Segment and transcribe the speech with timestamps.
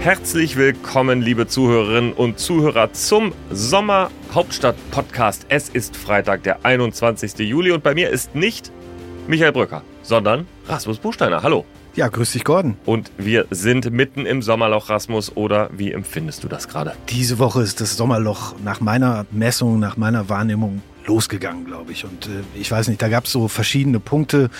[0.00, 5.46] Herzlich willkommen, liebe Zuhörerinnen und Zuhörer, zum Sommer Hauptstadt Podcast.
[5.48, 7.38] Es ist Freitag, der 21.
[7.38, 8.70] Juli und bei mir ist nicht
[9.26, 11.42] Michael Brücker, sondern Rasmus Buchsteiner.
[11.42, 11.64] Hallo.
[11.96, 12.76] Ja, grüß dich, Gordon.
[12.84, 16.92] Und wir sind mitten im Sommerloch, Rasmus, oder wie empfindest du das gerade?
[17.08, 22.04] Diese Woche ist das Sommerloch nach meiner Messung, nach meiner Wahrnehmung losgegangen, glaube ich.
[22.04, 24.50] Und äh, ich weiß nicht, da gab es so verschiedene Punkte,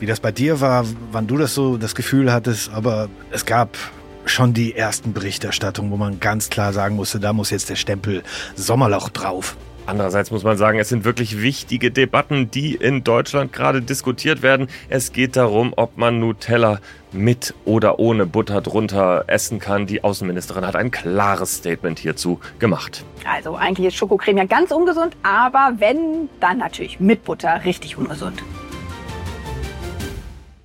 [0.00, 3.76] wie das bei dir war, wann du das so das Gefühl hattest, aber es gab
[4.24, 8.22] schon die ersten Berichterstattungen, wo man ganz klar sagen musste, da muss jetzt der Stempel
[8.54, 9.56] Sommerloch drauf.
[9.84, 14.68] Andererseits muss man sagen, es sind wirklich wichtige Debatten, die in Deutschland gerade diskutiert werden.
[14.88, 16.78] Es geht darum, ob man Nutella
[17.10, 19.86] mit oder ohne Butter drunter essen kann.
[19.86, 23.04] Die Außenministerin hat ein klares Statement hierzu gemacht.
[23.30, 28.42] Also eigentlich ist Schokocreme ja ganz ungesund, aber wenn, dann natürlich mit Butter richtig ungesund.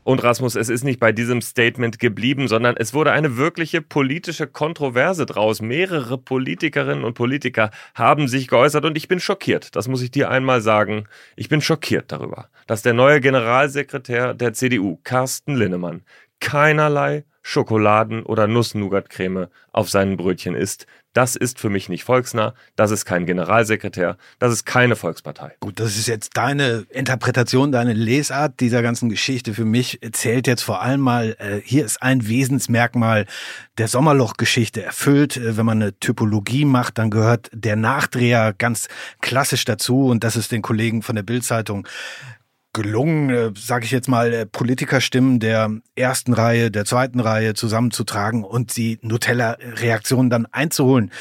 [0.08, 4.48] Und Rasmus, es ist nicht bei diesem Statement geblieben, sondern es wurde eine wirkliche politische
[4.48, 5.62] Kontroverse draus.
[5.62, 9.76] Mehrere Politikerinnen und Politiker haben sich geäußert und ich bin schockiert.
[9.76, 11.10] Das muss ich dir einmal sagen.
[11.36, 16.04] Ich bin schockiert darüber, dass der neue Generalsekretär der CDU, Carsten Linnemann,
[16.40, 20.86] keinerlei Schokoladen- oder Nuss-Nougat-Creme auf seinen Brötchen isst.
[21.14, 25.56] Das ist für mich nicht volksnah, das ist kein Generalsekretär, das ist keine Volkspartei.
[25.62, 29.54] Gut, das ist jetzt deine Interpretation, deine Lesart dieser ganzen Geschichte.
[29.54, 33.26] Für mich zählt jetzt vor allem mal, äh, hier ist ein Wesensmerkmal
[33.78, 35.38] der Sommerloch-Geschichte erfüllt.
[35.38, 38.90] Äh, wenn man eine Typologie macht, dann gehört der Nachdreher ganz
[39.22, 41.88] klassisch dazu und das ist den Kollegen von der Bild-Zeitung
[42.78, 48.44] gelungen, äh, sage ich jetzt mal, äh, Politikerstimmen der ersten Reihe, der zweiten Reihe zusammenzutragen
[48.44, 51.12] und die Nutella-Reaktionen dann einzuholen.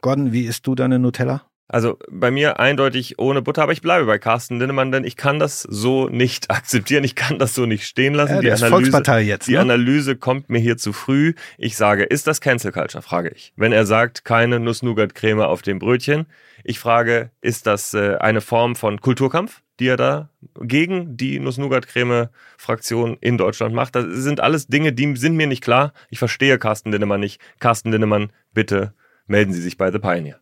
[0.00, 1.42] Gordon, wie isst du deine Nutella?
[1.68, 5.38] Also bei mir eindeutig ohne Butter, aber ich bleibe bei Carsten Linnemann, denn ich kann
[5.38, 8.34] das so nicht akzeptieren, ich kann das so nicht stehen lassen.
[8.34, 9.60] Ja, die Analyse, Volkspartei jetzt, die ne?
[9.60, 11.32] Analyse kommt mir hier zu früh.
[11.58, 13.54] Ich sage, ist das Cancel Culture, frage ich.
[13.56, 16.26] Wenn er sagt, keine Nuss-Nougat-Creme auf dem Brötchen.
[16.62, 20.28] Ich frage, ist das äh, eine Form von Kulturkampf, die er da
[20.62, 23.94] gegen die Nuss-Nougat-Creme-Fraktion in Deutschland macht?
[23.94, 25.92] Das sind alles Dinge, die sind mir nicht klar.
[26.10, 27.40] Ich verstehe Carsten Linnemann nicht.
[27.58, 28.94] Carsten Linnemann, bitte
[29.26, 30.38] melden Sie sich bei The Pioneer.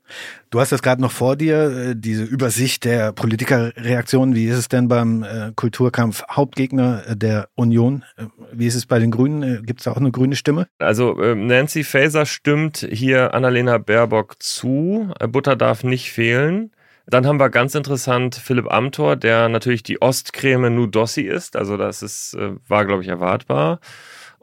[0.51, 4.35] Du hast das gerade noch vor dir, äh, diese Übersicht der Politikerreaktionen.
[4.35, 8.05] Wie ist es denn beim äh, Kulturkampf Hauptgegner äh, der Union?
[8.53, 9.65] Wie ist es bei den Grünen?
[9.65, 10.67] Gibt es da auch eine grüne Stimme?
[10.79, 15.13] Also äh, Nancy Faeser stimmt hier Annalena Baerbock zu.
[15.29, 16.73] Butter darf nicht fehlen.
[17.11, 21.57] Dann haben wir ganz interessant Philipp Amthor, der natürlich die Ostcreme Nudossi ist.
[21.57, 22.37] Also das ist,
[22.69, 23.81] war, glaube ich, erwartbar.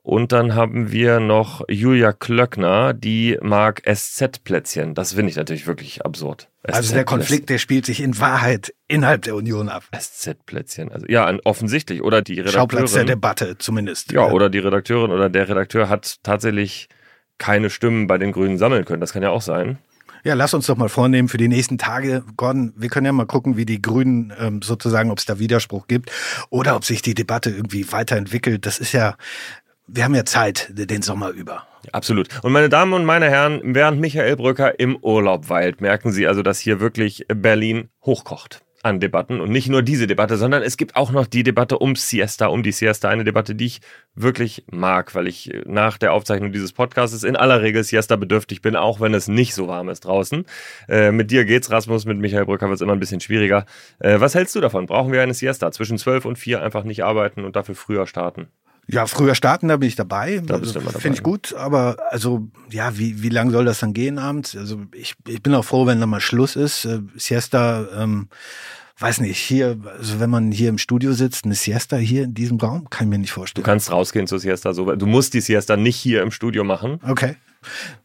[0.07, 4.95] Und dann haben wir noch Julia Klöckner, die mag SZ-Plätzchen.
[4.95, 6.47] Das finde ich natürlich wirklich absurd.
[6.63, 9.83] Also der Konflikt, der spielt sich in Wahrheit innerhalb der Union ab.
[9.93, 10.93] SZ-Plätzchen.
[10.93, 12.03] Also ja, offensichtlich.
[12.03, 12.69] Oder die Redakteurin.
[12.69, 14.13] Schauplatz der Debatte zumindest.
[14.13, 16.87] Ja, oder die Redakteurin oder der Redakteur hat tatsächlich
[17.37, 19.01] keine Stimmen bei den Grünen sammeln können.
[19.01, 19.77] Das kann ja auch sein.
[20.23, 23.25] Ja, lass uns doch mal vornehmen für die nächsten Tage, Gordon, wir können ja mal
[23.25, 26.11] gucken, wie die Grünen ähm, sozusagen, ob es da Widerspruch gibt
[26.49, 28.65] oder ob sich die Debatte irgendwie weiterentwickelt.
[28.65, 29.15] Das ist ja
[29.87, 31.65] wir haben ja Zeit den Sommer über.
[31.93, 32.27] Absolut.
[32.43, 36.43] Und meine Damen und meine Herren, während Michael Brücker im Urlaub weilt, merken Sie also,
[36.43, 39.39] dass hier wirklich Berlin hochkocht an Debatten.
[39.39, 42.63] Und nicht nur diese Debatte, sondern es gibt auch noch die Debatte um Siesta, um
[42.63, 43.09] die Siesta.
[43.09, 43.81] Eine Debatte, die ich
[44.15, 48.75] wirklich mag, weil ich nach der Aufzeichnung dieses Podcasts in aller Regel Siesta bedürftig bin,
[48.75, 50.45] auch wenn es nicht so warm ist draußen.
[50.87, 53.65] Äh, mit dir geht's, Rasmus, mit Michael Brücker wird es immer ein bisschen schwieriger.
[53.99, 54.85] Äh, was hältst du davon?
[54.85, 55.71] Brauchen wir eine Siesta?
[55.71, 58.47] Zwischen zwölf und vier einfach nicht arbeiten und dafür früher starten?
[58.89, 60.41] Ja, früher starten, da bin ich dabei.
[60.45, 60.91] Da immer dabei.
[60.91, 64.55] Finde ich gut, aber also, ja, wie, wie lang soll das dann gehen abends?
[64.55, 66.85] Also ich, ich bin auch froh, wenn da mal Schluss ist.
[66.85, 68.29] Äh, Siesta, ähm,
[68.99, 72.57] weiß nicht, hier, also wenn man hier im Studio sitzt, eine Siesta hier in diesem
[72.57, 73.63] Raum, kann ich mir nicht vorstellen.
[73.63, 76.99] Du kannst rausgehen zur Siesta, so, du musst die Siesta nicht hier im Studio machen.
[77.05, 77.35] Okay.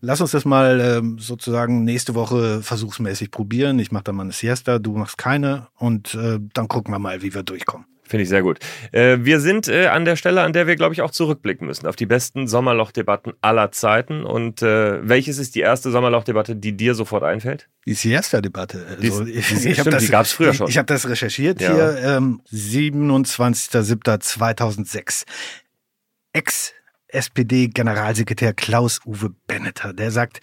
[0.00, 3.78] Lass uns das mal ähm, sozusagen nächste Woche versuchsmäßig probieren.
[3.78, 7.22] Ich mache dann mal eine Siesta, du machst keine und äh, dann gucken wir mal,
[7.22, 7.86] wie wir durchkommen.
[8.12, 8.58] Finde ich sehr gut.
[8.92, 11.86] Äh, wir sind äh, an der Stelle, an der wir, glaube ich, auch zurückblicken müssen
[11.86, 14.24] auf die besten Sommerlochdebatten aller Zeiten.
[14.24, 17.70] Und äh, welches ist die erste Sommerlochdebatte, die dir sofort einfällt?
[17.86, 18.84] Die Siesta-Debatte.
[19.00, 20.66] Also, die, ich stimmt, das, die gab es früher schon.
[20.66, 21.72] Ich, ich habe das recherchiert ja.
[21.72, 21.96] hier.
[22.04, 25.22] Ähm, 27.07.2006.
[26.34, 26.74] Ex
[27.08, 29.94] SPD-Generalsekretär Klaus-Uwe Benneter.
[29.94, 30.40] Der sagt,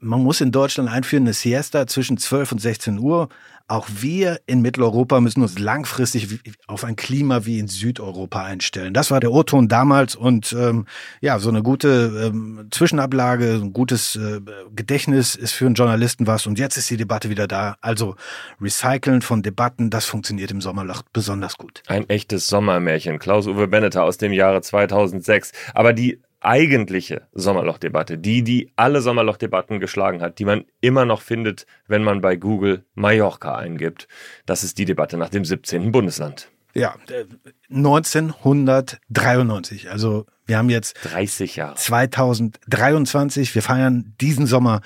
[0.00, 3.28] man muss in Deutschland einführen eine Siesta zwischen 12 und 16 Uhr.
[3.66, 8.92] Auch wir in Mitteleuropa müssen uns langfristig auf ein Klima wie in Südeuropa einstellen.
[8.92, 10.84] Das war der O-Ton damals und ähm,
[11.22, 14.40] ja, so eine gute ähm, Zwischenablage, ein gutes äh,
[14.76, 16.46] Gedächtnis ist für einen Journalisten was.
[16.46, 17.76] Und jetzt ist die Debatte wieder da.
[17.80, 18.16] Also
[18.60, 21.82] Recyceln von Debatten, das funktioniert im Sommerloch besonders gut.
[21.86, 23.18] Ein echtes Sommermärchen.
[23.18, 25.52] Klaus-Uwe Benneter aus dem Jahre 2006.
[25.72, 31.66] Aber die eigentliche Sommerlochdebatte, die, die alle Sommerlochdebatten geschlagen hat, die man immer noch findet,
[31.86, 34.06] wenn man bei Google Mallorca eingibt.
[34.46, 35.92] Das ist die Debatte nach dem 17.
[35.92, 36.50] Bundesland.
[36.74, 36.96] Ja,
[37.70, 41.74] 1993, äh, also wir haben jetzt 30 Jahre.
[41.74, 43.54] 2023.
[43.54, 44.80] Wir feiern diesen Sommer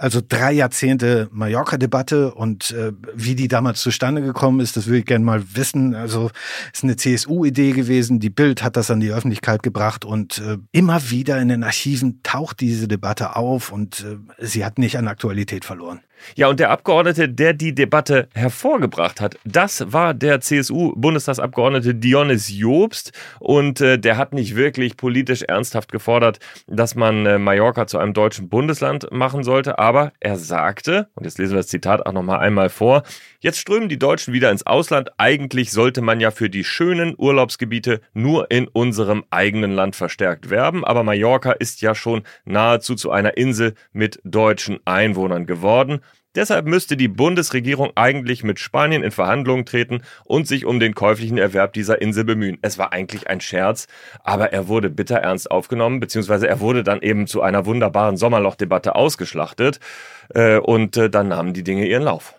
[0.00, 5.04] also drei Jahrzehnte Mallorca-Debatte und äh, wie die damals zustande gekommen ist, das würde ich
[5.04, 5.94] gerne mal wissen.
[5.94, 6.30] Also
[6.72, 8.18] ist eine CSU-Idee gewesen.
[8.18, 12.22] Die Bild hat das an die Öffentlichkeit gebracht und äh, immer wieder in den Archiven
[12.22, 16.00] taucht diese Debatte auf und äh, sie hat nicht an Aktualität verloren.
[16.36, 23.12] Ja, und der Abgeordnete, der die Debatte hervorgebracht hat, das war der CSU-Bundestagsabgeordnete Dionys Jobst.
[23.38, 28.12] Und äh, der hat nicht wirklich politisch ernsthaft gefordert, dass man äh, Mallorca zu einem
[28.12, 29.78] deutschen Bundesland machen sollte.
[29.78, 33.02] Aber er sagte, und jetzt lesen wir das Zitat auch nochmal einmal vor,
[33.40, 35.08] jetzt strömen die Deutschen wieder ins Ausland.
[35.16, 40.84] Eigentlich sollte man ja für die schönen Urlaubsgebiete nur in unserem eigenen Land verstärkt werben.
[40.84, 46.00] Aber Mallorca ist ja schon nahezu zu einer Insel mit deutschen Einwohnern geworden.
[46.36, 51.38] Deshalb müsste die Bundesregierung eigentlich mit Spanien in Verhandlungen treten und sich um den käuflichen
[51.38, 52.58] Erwerb dieser Insel bemühen.
[52.62, 53.88] Es war eigentlich ein Scherz,
[54.22, 59.80] aber er wurde bitterernst aufgenommen, beziehungsweise er wurde dann eben zu einer wunderbaren Sommerlochdebatte ausgeschlachtet
[60.28, 62.36] äh, und äh, dann nahmen die Dinge ihren Lauf.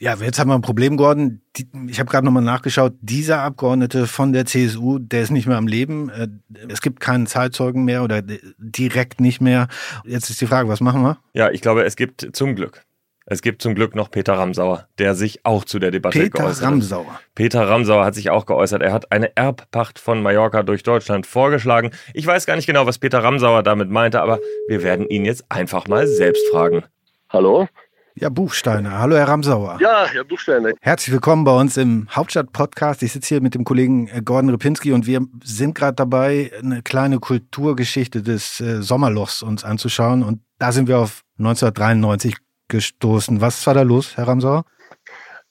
[0.00, 1.40] Ja, jetzt haben wir ein Problem, Gordon.
[1.88, 2.94] Ich habe gerade nochmal nachgeschaut.
[3.00, 6.08] Dieser Abgeordnete von der CSU, der ist nicht mehr am Leben.
[6.08, 6.28] Äh,
[6.68, 9.68] es gibt keinen Zeitzeugen mehr oder direkt nicht mehr.
[10.04, 11.18] Jetzt ist die Frage, was machen wir?
[11.34, 12.84] Ja, ich glaube, es gibt zum Glück
[13.30, 16.48] es gibt zum Glück noch Peter Ramsauer, der sich auch zu der Debatte Peter geäußert
[16.48, 16.54] hat.
[16.54, 17.20] Peter Ramsauer.
[17.34, 18.80] Peter Ramsauer hat sich auch geäußert.
[18.80, 21.90] Er hat eine Erbpacht von Mallorca durch Deutschland vorgeschlagen.
[22.14, 25.44] Ich weiß gar nicht genau, was Peter Ramsauer damit meinte, aber wir werden ihn jetzt
[25.50, 26.84] einfach mal selbst fragen.
[27.28, 27.68] Hallo?
[28.14, 28.98] Ja, Buchsteiner.
[28.98, 29.76] Hallo, Herr Ramsauer.
[29.78, 30.72] Ja, Herr Buchsteiner.
[30.80, 33.02] Herzlich willkommen bei uns im Hauptstadt-Podcast.
[33.02, 36.80] Ich sitze hier mit dem Kollegen äh, Gordon Ripinski und wir sind gerade dabei, eine
[36.82, 40.22] kleine Kulturgeschichte des äh, Sommerlochs uns anzuschauen.
[40.22, 42.34] Und da sind wir auf 1993
[42.68, 43.40] gestoßen.
[43.40, 44.64] Was war da los, Herr Ramsauer?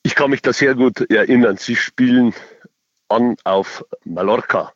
[0.04, 1.58] Ich kann mich da sehr gut erinnern.
[1.58, 2.34] Sie spielen
[3.10, 4.74] an auf Mallorca.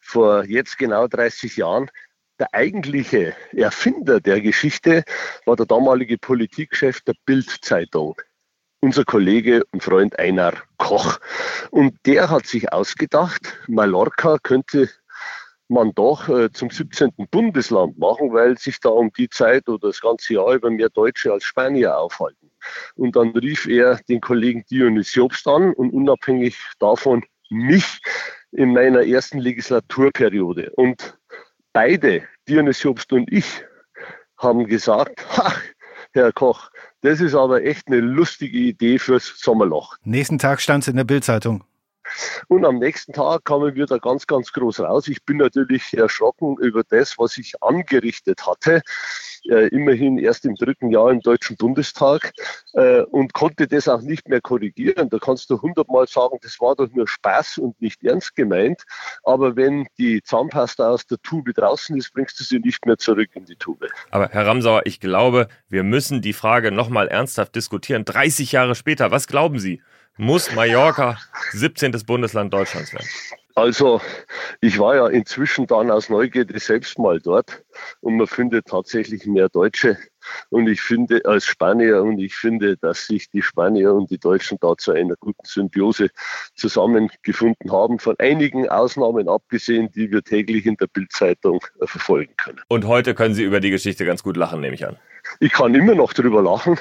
[0.00, 1.90] Vor jetzt genau 30 Jahren.
[2.38, 5.04] Der eigentliche Erfinder der Geschichte
[5.44, 8.14] war der damalige Politikchef der Bild-Zeitung,
[8.80, 11.18] unser Kollege und Freund Einar Koch.
[11.70, 14.88] Und der hat sich ausgedacht, Mallorca könnte
[15.70, 17.12] man doch äh, zum 17.
[17.30, 21.32] Bundesland machen, weil sich da um die Zeit oder das ganze Jahr über mehr Deutsche
[21.32, 22.50] als Spanier aufhalten.
[22.96, 28.00] Und dann rief er den Kollegen Dionys Jobst an und unabhängig davon mich
[28.52, 30.72] in meiner ersten Legislaturperiode.
[30.76, 31.18] Und
[31.72, 33.64] beide, Dionys Jobst und ich,
[34.36, 35.62] haben gesagt, ach,
[36.12, 36.70] Herr Koch,
[37.02, 39.96] das ist aber echt eine lustige Idee fürs Sommerloch.
[40.02, 41.64] Nächsten Tag stand es in der Bildzeitung.
[42.48, 45.08] Und am nächsten Tag kam ich wieder ganz, ganz groß raus.
[45.08, 48.82] Ich bin natürlich erschrocken über das, was ich angerichtet hatte.
[49.48, 52.32] Äh, immerhin erst im dritten Jahr im Deutschen Bundestag
[52.74, 55.08] äh, und konnte das auch nicht mehr korrigieren.
[55.08, 58.82] Da kannst du hundertmal sagen, das war doch nur Spaß und nicht ernst gemeint.
[59.24, 63.30] Aber wenn die Zahnpasta aus der Tube draußen ist, bringst du sie nicht mehr zurück
[63.34, 63.86] in die Tube.
[64.10, 68.04] Aber Herr Ramsauer, ich glaube, wir müssen die Frage nochmal ernsthaft diskutieren.
[68.04, 69.80] 30 Jahre später, was glauben Sie?
[70.16, 71.18] Muss Mallorca
[71.52, 71.92] 17.
[72.06, 73.08] Bundesland Deutschlands werden?
[73.56, 74.00] Also,
[74.60, 77.62] ich war ja inzwischen dann aus Neugierde selbst mal dort
[78.00, 79.98] und man findet tatsächlich mehr Deutsche
[80.50, 84.56] und ich finde als Spanier und ich finde, dass sich die Spanier und die Deutschen
[84.60, 86.10] da zu einer guten Symbiose
[86.54, 92.60] zusammengefunden haben, von einigen Ausnahmen abgesehen, die wir täglich in der Bildzeitung verfolgen können.
[92.68, 94.96] Und heute können Sie über die Geschichte ganz gut lachen, nehme ich an
[95.40, 96.78] ich kann immer noch drüber lachen,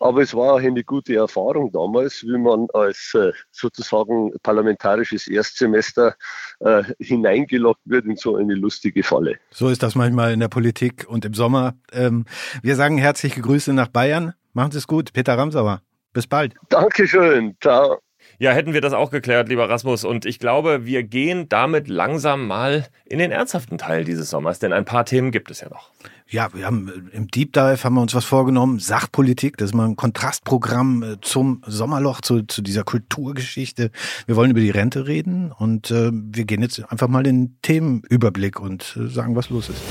[0.00, 6.14] aber es war eine gute Erfahrung damals, wie man als äh, sozusagen parlamentarisches Erstsemester
[6.60, 9.36] äh, hineingelockt wird in so eine lustige Falle.
[9.50, 11.74] So ist das manchmal in der Politik und im Sommer.
[11.92, 12.24] Ähm,
[12.62, 14.34] wir sagen herzliche Grüße nach Bayern.
[14.52, 15.82] Machen Sie es gut, Peter Ramsauer.
[16.12, 16.54] Bis bald.
[16.70, 17.56] Dankeschön.
[17.60, 17.98] Ciao.
[18.38, 20.04] Ja, hätten wir das auch geklärt, lieber Rasmus.
[20.04, 24.72] Und ich glaube, wir gehen damit langsam mal in den ernsthaften Teil dieses Sommers, denn
[24.72, 25.90] ein paar Themen gibt es ja noch.
[26.28, 28.80] Ja, wir haben äh, im Deep Dive haben wir uns was vorgenommen.
[28.80, 33.90] Sachpolitik, das ist mal ein Kontrastprogramm äh, zum Sommerloch, zu, zu dieser Kulturgeschichte.
[34.26, 38.60] Wir wollen über die Rente reden und äh, wir gehen jetzt einfach mal den Themenüberblick
[38.60, 39.82] und äh, sagen, was los ist.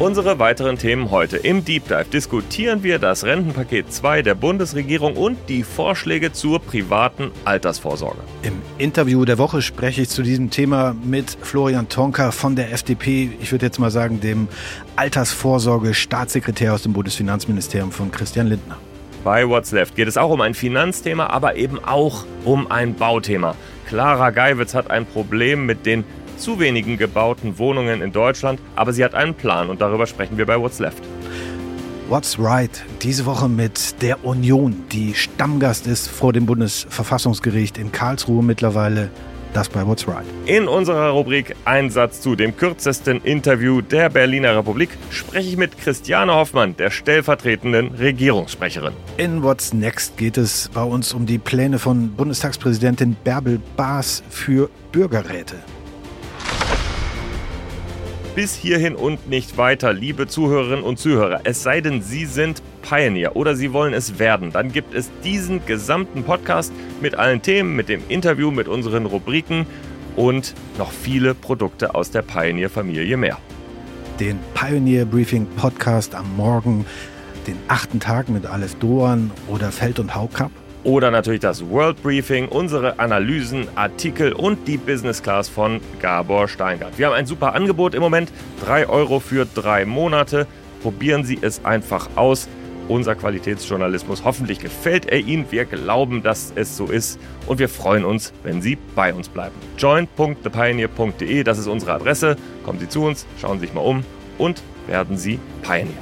[0.00, 1.38] Unsere weiteren Themen heute.
[1.38, 7.32] Im Deep Dive diskutieren wir das Rentenpaket 2 der Bundesregierung und die Vorschläge zur privaten
[7.44, 8.20] Altersvorsorge.
[8.42, 13.32] Im Interview der Woche spreche ich zu diesem Thema mit Florian Tonka von der FDP.
[13.40, 14.46] Ich würde jetzt mal sagen, dem
[14.94, 18.78] Altersvorsorge-Staatssekretär aus dem Bundesfinanzministerium von Christian Lindner.
[19.24, 23.56] Bei What's Left geht es auch um ein Finanzthema, aber eben auch um ein Bauthema.
[23.88, 26.04] Clara Geiwitz hat ein Problem mit den
[26.38, 30.46] zu wenigen gebauten Wohnungen in Deutschland, aber sie hat einen Plan und darüber sprechen wir
[30.46, 31.02] bei What's Left.
[32.08, 38.42] What's Right diese Woche mit der Union, die Stammgast ist vor dem Bundesverfassungsgericht in Karlsruhe
[38.42, 39.10] mittlerweile.
[39.52, 40.26] Das bei What's Right.
[40.46, 46.34] In unserer Rubrik Einsatz zu dem kürzesten Interview der Berliner Republik spreche ich mit Christiane
[46.34, 48.92] Hoffmann, der stellvertretenden Regierungssprecherin.
[49.16, 54.68] In What's Next geht es bei uns um die Pläne von Bundestagspräsidentin Bärbel Baas für
[54.92, 55.56] Bürgerräte
[58.38, 61.40] bis hierhin und nicht weiter, liebe Zuhörerinnen und Zuhörer.
[61.42, 64.52] Es sei denn, Sie sind Pioneer oder Sie wollen es werden.
[64.52, 69.66] Dann gibt es diesen gesamten Podcast mit allen Themen, mit dem Interview, mit unseren Rubriken
[70.14, 73.38] und noch viele Produkte aus der Pioneer-Familie mehr.
[74.20, 76.86] Den Pioneer Briefing Podcast am Morgen,
[77.48, 80.52] den achten Tag mit Aleph Doan oder Feld und Haukap
[80.84, 86.98] oder natürlich das World Briefing, unsere Analysen, Artikel und die Business Class von Gabor Steingart.
[86.98, 88.32] Wir haben ein super Angebot im Moment,
[88.64, 90.46] 3 Euro für drei Monate.
[90.82, 92.48] Probieren Sie es einfach aus.
[92.88, 95.44] Unser Qualitätsjournalismus, hoffentlich gefällt er Ihnen.
[95.50, 99.54] Wir glauben, dass es so ist und wir freuen uns, wenn Sie bei uns bleiben.
[99.76, 102.36] join.thepioneer.de, das ist unsere Adresse.
[102.64, 104.04] Kommen Sie zu uns, schauen Sie sich mal um
[104.38, 105.92] und werden Sie Pioneer.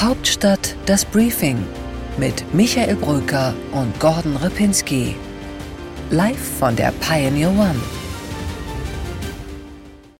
[0.00, 1.58] Hauptstadt das Briefing
[2.18, 5.14] mit Michael Brücker und Gordon Ripinski.
[6.10, 7.97] Live von der Pioneer One.